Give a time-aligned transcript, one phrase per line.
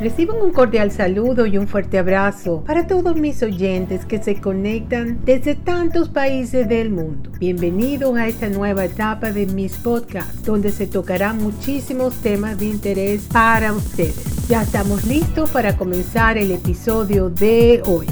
[0.00, 5.22] Reciban un cordial saludo y un fuerte abrazo para todos mis oyentes que se conectan
[5.26, 7.30] desde tantos países del mundo.
[7.38, 13.28] Bienvenidos a esta nueva etapa de mis podcasts, donde se tocarán muchísimos temas de interés
[13.30, 14.48] para ustedes.
[14.48, 18.06] Ya estamos listos para comenzar el episodio de hoy.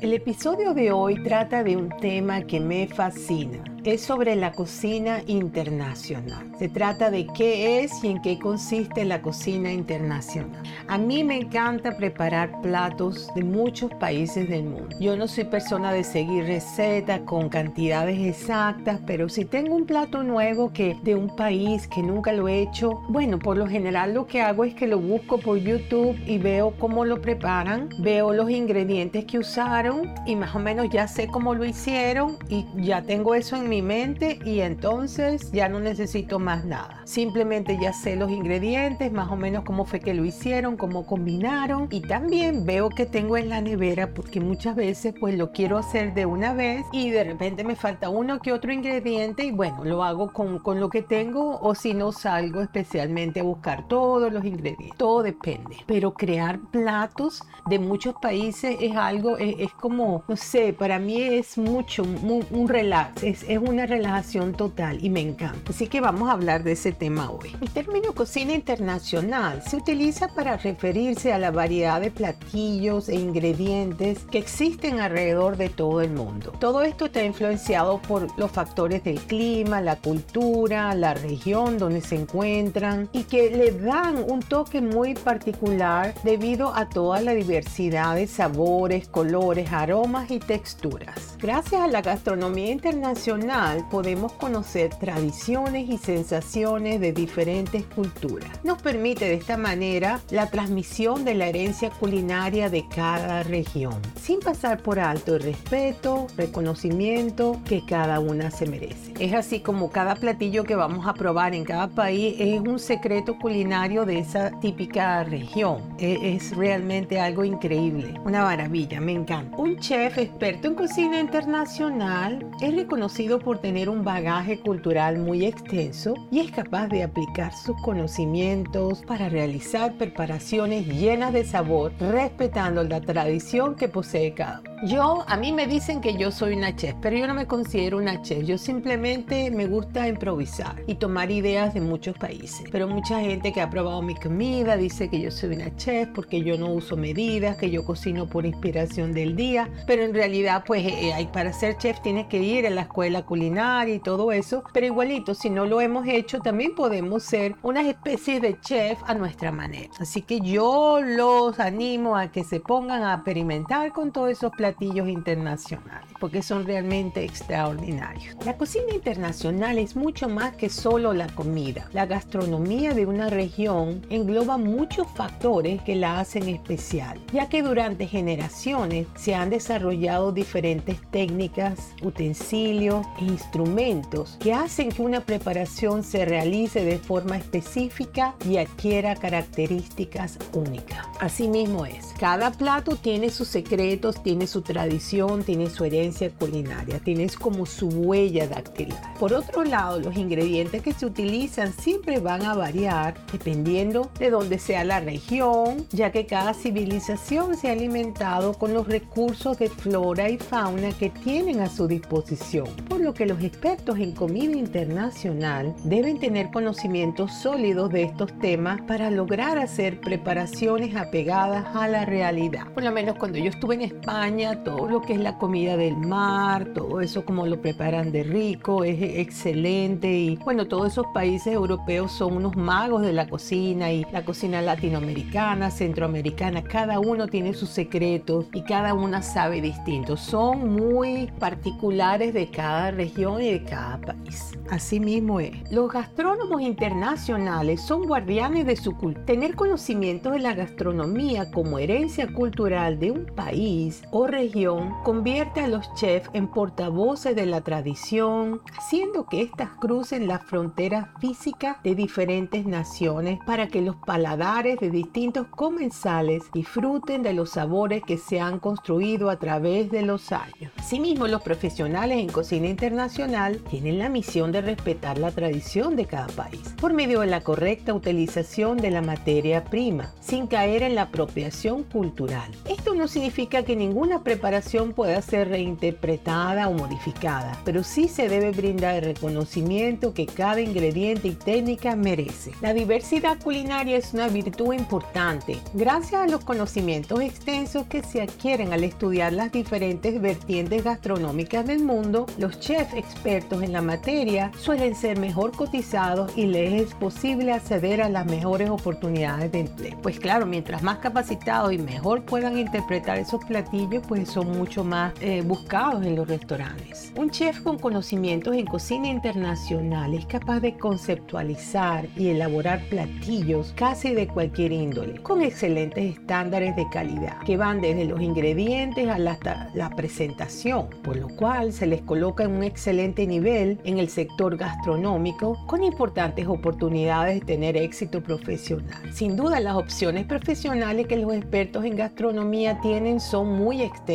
[0.00, 5.22] El episodio de hoy trata de un tema que me fascina es sobre la cocina
[5.26, 6.50] internacional.
[6.58, 10.62] Se trata de qué es y en qué consiste la cocina internacional.
[10.88, 14.88] A mí me encanta preparar platos de muchos países del mundo.
[14.98, 20.24] Yo no soy persona de seguir recetas con cantidades exactas, pero si tengo un plato
[20.24, 24.26] nuevo que de un país que nunca lo he hecho, bueno, por lo general lo
[24.26, 28.50] que hago es que lo busco por YouTube y veo cómo lo preparan, veo los
[28.50, 33.34] ingredientes que usaron y más o menos ya sé cómo lo hicieron y ya tengo
[33.36, 37.02] eso en mi mente y entonces ya no necesito más nada.
[37.04, 41.88] Simplemente ya sé los ingredientes, más o menos cómo fue que lo hicieron, cómo combinaron
[41.90, 46.14] y también veo que tengo en la nevera porque muchas veces pues lo quiero hacer
[46.14, 50.02] de una vez y de repente me falta uno que otro ingrediente y bueno, lo
[50.04, 54.44] hago con, con lo que tengo o si no salgo especialmente a buscar todos los
[54.44, 54.96] ingredientes.
[54.96, 55.76] Todo depende.
[55.86, 61.58] Pero crear platos de muchos países es algo, es, como, no sé, para mí es
[61.58, 65.70] mucho, un relax, es una relajación total y me encanta.
[65.70, 67.54] Así que vamos a hablar de ese tema hoy.
[67.60, 74.24] El término cocina internacional se utiliza para referirse a la variedad de platillos e ingredientes
[74.30, 76.52] que existen alrededor de todo el mundo.
[76.58, 82.16] Todo esto está influenciado por los factores del clima, la cultura, la región donde se
[82.16, 88.26] encuentran y que le dan un toque muy particular debido a toda la diversidad de
[88.26, 91.36] sabores, colores, aromas y texturas.
[91.38, 93.45] Gracias a la gastronomía internacional,
[93.90, 98.48] podemos conocer tradiciones y sensaciones de diferentes culturas.
[98.64, 104.40] Nos permite de esta manera la transmisión de la herencia culinaria de cada región, sin
[104.40, 109.14] pasar por alto el respeto, reconocimiento que cada una se merece.
[109.18, 113.38] Es así como cada platillo que vamos a probar en cada país es un secreto
[113.38, 115.82] culinario de esa típica región.
[115.98, 119.56] E, es realmente algo increíble, una maravilla, me encanta.
[119.56, 126.14] Un chef experto en cocina internacional es reconocido por tener un bagaje cultural muy extenso
[126.30, 133.00] y es capaz de aplicar sus conocimientos para realizar preparaciones llenas de sabor, respetando la
[133.00, 134.75] tradición que posee cada uno.
[134.82, 137.96] Yo, a mí me dicen que yo soy una chef, pero yo no me considero
[137.96, 138.44] una chef.
[138.44, 142.68] Yo simplemente me gusta improvisar y tomar ideas de muchos países.
[142.70, 146.42] Pero mucha gente que ha probado mi comida dice que yo soy una chef porque
[146.42, 149.70] yo no uso medidas, que yo cocino por inspiración del día.
[149.86, 153.24] Pero en realidad, pues, eh, eh, para ser chef tienes que ir a la escuela
[153.24, 154.62] culinaria y todo eso.
[154.74, 159.14] Pero igualito, si no lo hemos hecho, también podemos ser una especie de chef a
[159.14, 159.88] nuestra manera.
[159.98, 164.65] Así que yo los animo a que se pongan a experimentar con todos esos platos
[164.66, 168.34] platillos internacionales, porque son realmente extraordinarios.
[168.44, 171.88] La cocina internacional es mucho más que solo la comida.
[171.92, 178.08] La gastronomía de una región engloba muchos factores que la hacen especial, ya que durante
[178.08, 186.24] generaciones se han desarrollado diferentes técnicas, utensilios e instrumentos que hacen que una preparación se
[186.24, 191.06] realice de forma específica y adquiera características únicas.
[191.20, 196.98] Asimismo es, cada plato tiene sus secretos, tiene sus su tradición, tiene su herencia culinaria,
[197.00, 199.12] tienes como su huella dactilar.
[199.18, 204.58] Por otro lado, los ingredientes que se utilizan siempre van a variar dependiendo de dónde
[204.58, 210.30] sea la región, ya que cada civilización se ha alimentado con los recursos de flora
[210.30, 215.74] y fauna que tienen a su disposición, por lo que los expertos en comida internacional
[215.84, 222.72] deben tener conocimientos sólidos de estos temas para lograr hacer preparaciones apegadas a la realidad.
[222.72, 225.96] Por lo menos cuando yo estuve en España, todo lo que es la comida del
[225.96, 231.52] mar, todo eso como lo preparan de rico, es excelente y bueno, todos esos países
[231.52, 237.54] europeos son unos magos de la cocina y la cocina latinoamericana, centroamericana, cada uno tiene
[237.54, 240.16] sus secretos y cada una sabe distinto.
[240.16, 244.52] Son muy particulares de cada región y de cada país.
[244.70, 245.52] Así mismo es.
[245.70, 249.24] Los gastrónomos internacionales son guardianes de su cultura.
[249.26, 255.66] Tener conocimiento de la gastronomía como herencia cultural de un país o región convierte a
[255.66, 261.94] los chefs en portavoces de la tradición, haciendo que éstas crucen las fronteras físicas de
[261.94, 268.38] diferentes naciones para que los paladares de distintos comensales disfruten de los sabores que se
[268.38, 270.70] han construido a través de los años.
[270.76, 276.26] Asimismo, los profesionales en cocina internacional tienen la misión de respetar la tradición de cada
[276.26, 281.02] país por medio de la correcta utilización de la materia prima, sin caer en la
[281.02, 282.50] apropiación cultural.
[282.68, 288.50] Esto no significa que ninguna preparación pueda ser reinterpretada o modificada, pero sí se debe
[288.50, 292.50] brindar el reconocimiento que cada ingrediente y técnica merece.
[292.60, 298.72] La diversidad culinaria es una virtud importante, gracias a los conocimientos extensos que se adquieren
[298.72, 304.96] al estudiar las diferentes vertientes gastronómicas del mundo, los chefs expertos en la materia suelen
[304.96, 309.96] ser mejor cotizados y les es posible acceder a las mejores oportunidades de empleo.
[310.02, 315.12] Pues claro, mientras más capacitados y mejor puedan interpretar esos platillos, pues son mucho más
[315.20, 317.12] eh, buscados en los restaurantes.
[317.16, 324.14] Un chef con conocimientos en cocina internacional es capaz de conceptualizar y elaborar platillos casi
[324.14, 329.90] de cualquier índole, con excelentes estándares de calidad, que van desde los ingredientes hasta la
[329.90, 335.58] presentación, por lo cual se les coloca en un excelente nivel en el sector gastronómico
[335.66, 339.12] con importantes oportunidades de tener éxito profesional.
[339.12, 344.05] Sin duda las opciones profesionales que los expertos en gastronomía tienen son muy extensas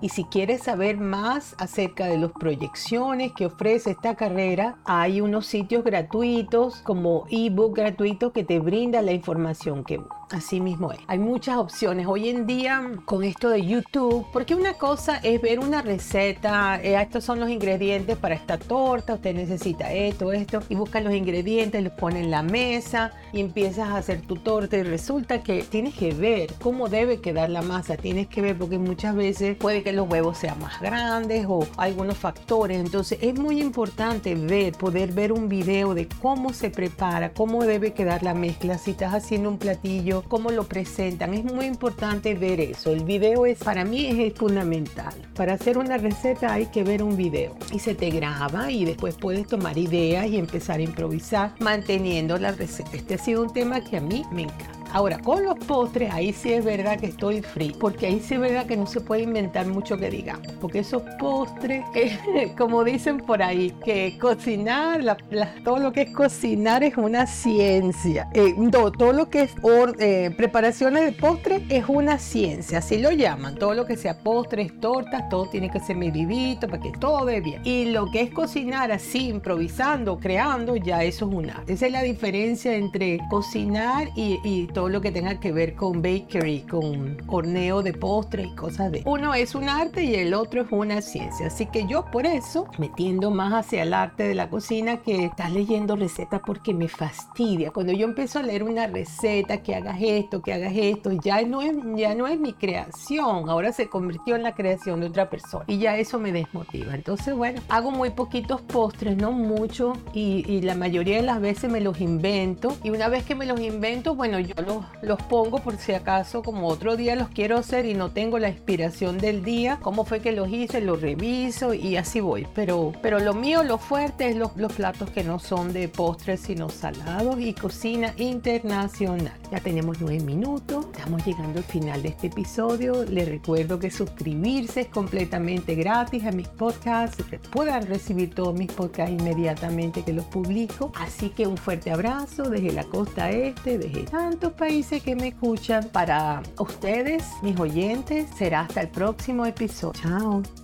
[0.00, 5.46] y si quieres saber más acerca de las proyecciones que ofrece esta carrera, hay unos
[5.46, 10.19] sitios gratuitos como ebook gratuito que te brinda la información que buscas.
[10.30, 11.00] Así mismo es.
[11.08, 15.58] Hay muchas opciones hoy en día con esto de YouTube, porque una cosa es ver
[15.58, 20.76] una receta, eh, estos son los ingredientes para esta torta, usted necesita esto, esto, y
[20.76, 24.84] busca los ingredientes, los pone en la mesa y empiezas a hacer tu torta y
[24.84, 29.16] resulta que tienes que ver cómo debe quedar la masa, tienes que ver porque muchas
[29.16, 34.36] veces puede que los huevos sean más grandes o algunos factores, entonces es muy importante
[34.36, 38.92] ver, poder ver un video de cómo se prepara, cómo debe quedar la mezcla, si
[38.92, 41.34] estás haciendo un platillo cómo lo presentan.
[41.34, 42.92] Es muy importante ver eso.
[42.92, 45.14] El video es, para mí es fundamental.
[45.34, 49.16] Para hacer una receta hay que ver un video y se te graba y después
[49.16, 52.90] puedes tomar ideas y empezar a improvisar manteniendo la receta.
[52.94, 54.79] Este ha sido un tema que a mí me encanta.
[54.92, 58.40] Ahora, con los postres, ahí sí es verdad que estoy free, porque ahí sí es
[58.40, 63.18] verdad que no se puede inventar mucho que digamos, porque esos postres, eh, como dicen
[63.18, 65.18] por ahí, que cocinar,
[65.64, 68.28] todo lo que es cocinar es una ciencia.
[68.34, 69.52] Eh, todo lo que es
[69.98, 73.56] eh, preparaciones de postres es una ciencia, así lo llaman.
[73.56, 77.40] Todo lo que sea postres, tortas, todo tiene que ser medidito para que todo dé
[77.40, 77.60] bien.
[77.64, 81.62] Y lo que es cocinar así, improvisando, creando, ya eso es una.
[81.68, 86.62] Esa es la diferencia entre cocinar y, y lo que tenga que ver con bakery,
[86.62, 89.02] con horneo de postres y cosas de...
[89.04, 91.46] Uno es un arte y el otro es una ciencia.
[91.46, 95.52] Así que yo por eso metiendo más hacia el arte de la cocina que estás
[95.52, 97.70] leyendo recetas porque me fastidia.
[97.70, 101.62] Cuando yo empiezo a leer una receta, que hagas esto, que hagas esto, ya no
[101.62, 103.48] es, ya no es mi creación.
[103.48, 106.94] Ahora se convirtió en la creación de otra persona y ya eso me desmotiva.
[106.94, 111.70] Entonces, bueno, hago muy poquitos postres, no mucho y, y la mayoría de las veces
[111.70, 114.54] me los invento y una vez que me los invento, bueno, yo
[115.02, 118.48] los pongo por si acaso como otro día los quiero hacer y no tengo la
[118.48, 122.46] inspiración del día, cómo fue que los hice, los reviso y así voy.
[122.54, 126.40] Pero, pero lo mío, lo fuerte es los, los platos que no son de postres
[126.40, 129.32] sino salados y cocina internacional.
[129.50, 133.04] Ya tenemos nueve minutos, estamos llegando al final de este episodio.
[133.04, 138.70] Les recuerdo que suscribirse es completamente gratis a mis podcasts, que puedan recibir todos mis
[138.72, 140.92] podcasts inmediatamente que los publico.
[140.96, 145.88] Así que un fuerte abrazo desde la costa este, desde tantos países que me escuchan.
[145.90, 150.00] Para ustedes, mis oyentes, será hasta el próximo episodio.
[150.00, 150.59] Chao.